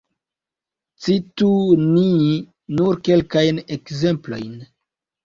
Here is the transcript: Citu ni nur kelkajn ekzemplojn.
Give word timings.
Citu 1.07 1.49
ni 1.81 2.05
nur 2.79 2.97
kelkajn 3.09 3.61
ekzemplojn. 3.77 4.57